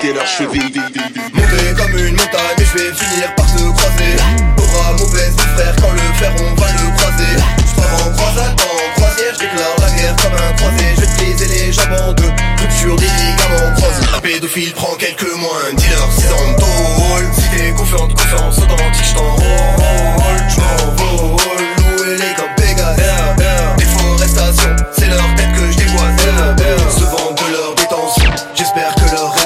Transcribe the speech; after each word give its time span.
déboîter 0.00 0.12
leurs 0.12 0.26
chevilles. 0.26 0.82
Monter 1.34 1.74
comme 1.76 1.98
une 1.98 2.16
montagne, 2.16 2.58
je 2.58 2.78
vais 2.78 2.92
finir 2.94 3.34
par 3.34 3.46
te 3.46 3.58
croiser. 3.58 4.16
Aura 4.58 4.92
mauvaise 4.92 5.36
frère 5.36 5.74
quand 5.80 5.92
le 5.92 6.00
fer 6.18 6.32
on 6.38 6.54
va 6.60 6.66
le 6.72 6.96
croiser. 6.96 7.36
Je 7.58 8.06
en 8.06 8.12
croisade, 8.12 8.60
en 8.60 9.00
croisière, 9.00 9.34
je 9.34 9.38
déclare 9.38 9.76
la 9.80 9.90
guerre 9.90 10.16
comme 10.16 10.34
un 10.34 10.52
croisé. 10.54 10.84
Je 10.96 11.00
vais 11.00 11.46
les 11.46 11.72
jambes 11.72 12.08
en 12.08 12.12
deux, 12.12 12.32
rupture 12.60 12.96
des 12.96 13.06
ligaments 13.06 13.74
croisés. 13.76 14.06
Un 14.16 14.20
pédophile 14.20 14.72
prend 14.72 14.94
quelques 14.96 15.34
mois, 15.36 15.58
un 15.70 15.74
dealer 15.74 16.08
6 16.16 16.26
ans 16.26 16.52
de 16.52 16.60
tôle. 16.60 17.30
Si 17.34 17.48
t'es 17.56 17.70
confiante, 17.72 18.14
confiance 18.14 18.58
authentique, 18.58 19.04
je 19.04 19.14
t'enrôle. 19.14 19.69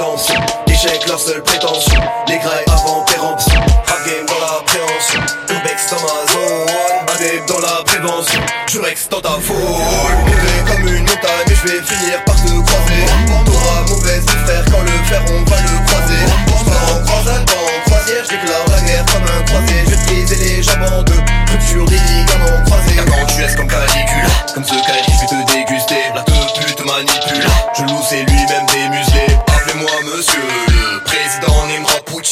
Que 0.00 0.06
leur 0.06 0.16
rédemption. 0.16 0.40
Échec 0.66 1.06
leur 1.06 1.18
seule 1.18 1.42
prétention, 1.42 2.00
les 2.28 2.38
grailles 2.38 2.64
avant 2.68 3.04
péremption. 3.04 3.60
Rap 3.60 4.06
game 4.06 4.26
dans 4.26 4.40
l'appréhension, 4.40 5.20
urbex 5.48 5.90
dans 5.90 6.00
ma 6.00 6.32
zone. 6.32 7.14
Adep 7.14 7.46
dans 7.46 7.58
la 7.58 7.84
prévention, 7.84 8.40
jurex 8.66 9.08
dans 9.08 9.20
ta 9.20 9.30
faute. 9.40 9.56
Monter 9.56 10.60
comme 10.66 10.88
une 10.88 11.04
montagne, 11.04 11.48
je 11.48 11.68
vais 11.68 11.82
finir 11.82 12.24
par 12.24 12.36
te 12.36 12.48
croiser. 12.48 13.04
T'auras 13.44 13.82
mauvaise 13.88 14.26
frère 14.44 14.64
quand 14.70 14.82
le 14.82 14.96
fer 15.08 15.22
on 15.28 15.50
va 15.50 15.56
le 15.60 15.86
croiser. 15.86 16.24
J'pars 16.60 16.96
en 16.96 17.04
croisade, 17.04 17.50
en 17.50 17.90
croisière, 17.90 18.24
je 18.24 18.30
déclare 18.30 18.66
la 18.70 18.80
guerre 18.82 19.04
comme 19.06 19.24
un 19.24 19.42
croisé. 19.44 19.74
Je 19.86 20.34
vais 20.34 20.44
les 20.44 20.62
jambes 20.62 20.86
en 20.92 21.02
deux, 21.02 21.22
rupture 21.50 21.86
des 21.86 21.98
ligaments 21.98 22.64
croisés. 22.66 22.96
Quand 22.96 23.26
tu 23.26 23.42
es 23.42 23.56
comme 23.56 23.68
Caligula, 23.68 24.30
comme 24.54 24.64
ce 24.64 24.74
Caligula, 24.74 25.04
je 25.06 25.20
vais 25.20 25.44
te 25.44 25.52
déguster. 25.52 26.02
La 26.14 26.22
te 26.22 26.60
pute 26.60 26.84
manipule, 26.86 27.46
je 27.76 27.82
loue 27.82 28.02
c'est 28.08 28.24
lui-même 28.24 28.39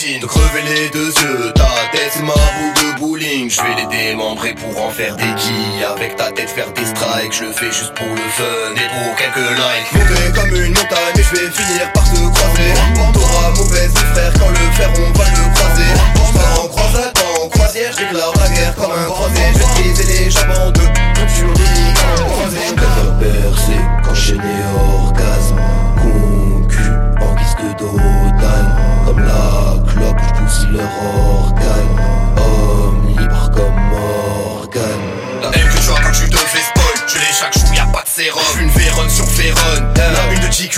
De 0.08 0.24
crever 0.24 0.62
les 0.62 0.88
deux 0.88 1.12
yeux, 1.12 1.52
ta 1.54 1.68
tête 1.92 2.12
c'est 2.14 2.22
ma 2.22 2.32
boule 2.32 2.72
de 2.76 2.98
bowling. 2.98 3.50
Je 3.50 3.60
vais 3.60 3.74
les 3.76 3.86
démembrer 3.94 4.54
pour 4.54 4.82
en 4.82 4.88
faire 4.88 5.14
des 5.16 5.34
quilles. 5.36 5.84
Avec 5.84 6.16
ta 6.16 6.32
tête 6.32 6.48
faire 6.48 6.72
des 6.72 6.86
strikes, 6.86 7.34
je 7.34 7.44
le 7.44 7.52
fais 7.52 7.66
juste 7.66 7.92
pour 7.92 8.06
le 8.06 8.28
fun 8.32 8.72
et 8.72 8.88
pour 8.88 9.14
quelques 9.16 9.36
likes. 9.36 9.92
Monter 9.92 10.32
comme 10.34 10.54
une 10.64 10.72
montagne, 10.72 11.14
et 11.14 11.22
je 11.22 11.36
vais 11.36 11.50
finir 11.50 11.92
par 11.92 12.04
te 12.04 12.16
croiser. 12.16 12.72
T'auras 13.12 13.50
mauvaise 13.50 13.92
frère 13.92 14.32
quand 14.40 14.48
le 14.48 14.72
fer 14.72 14.90
on 14.96 15.12
va 15.12 15.24
le 15.28 15.54
croiser. 15.54 15.92
J'pars 16.32 16.64
en 16.64 16.68
croisade, 16.68 17.18
en 17.44 17.48
croisière, 17.50 17.92
je 17.92 17.98
déclare 17.98 18.32
la 18.40 18.48
guerre 18.48 18.74
comme 18.76 18.92
un 18.92 19.10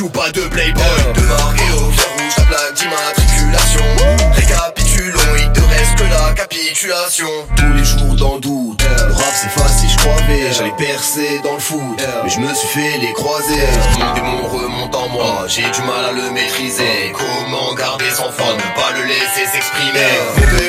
GQ, 0.00 0.10
pas 0.10 0.30
de 0.30 0.40
Playboy. 0.42 0.82
De 1.14 1.20
marqué 1.22 1.64
au 1.74 1.90
fer 1.90 2.08
rouge, 2.16 2.34
la 2.38 2.44
plaque 2.44 2.74
d'immatriculation. 2.74 3.84
Récapitulons, 4.32 5.36
il 5.38 5.52
te 5.52 5.60
reste 5.60 5.96
que 5.96 6.04
la 6.04 6.32
capitulation. 6.34 7.28
Tous 7.56 7.72
les 7.74 7.84
jours 7.84 8.16
dans 8.16 8.34
le 8.34 8.40
doute, 8.40 8.82
le 8.82 9.12
rap 9.12 9.34
c'est 9.34 9.50
facile, 9.50 9.90
je 9.90 9.96
croyais. 9.98 10.52
J'allais 10.52 10.74
percer 10.78 11.40
dans 11.44 11.54
le 11.54 11.60
foot, 11.60 11.80
mais 12.22 12.30
je 12.30 12.40
me 12.40 12.52
suis 12.54 12.68
fait 12.68 12.98
les 12.98 13.12
croiser. 13.12 13.66
Mon 13.98 14.14
démon 14.14 14.48
remonte 14.48 14.94
en 14.94 15.08
moi, 15.08 15.44
j'ai 15.48 15.62
du 15.62 15.82
mal 15.82 16.04
à 16.08 16.12
le 16.12 16.30
maîtriser. 16.30 17.12
Comment 17.12 17.74
garder 17.74 18.10
son 18.10 18.30
fun, 18.32 18.54
ne 18.54 18.80
pas 18.80 18.92
le 18.96 19.04
laisser 19.04 19.46
s'exprimer. 19.52 20.59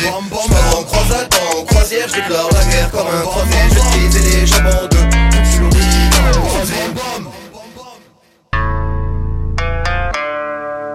Croiser. 0.00 0.48
J'pars 0.48 0.78
en 0.78 0.82
croisade, 0.84 1.34
en 1.56 1.64
croisière, 1.64 2.08
je 2.08 2.14
déclare 2.14 2.48
la 2.52 2.64
guerre 2.64 2.90
comme 2.90 3.06
un 3.06 3.20
croisé. 3.22 3.50
Je 3.68 3.74
vais 3.74 3.80
briser 3.80 4.30
les 4.30 4.44
ligaments 4.44 4.88
croisés. 6.46 6.74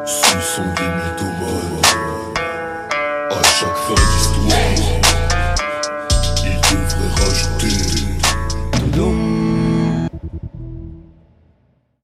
Ce 0.06 0.56
sont 0.56 0.64
des 0.64 0.90
mythomanes 0.90 1.82
À 3.30 3.44
chaque 3.44 3.78
fin 3.78 3.94
d'histoire 3.94 4.99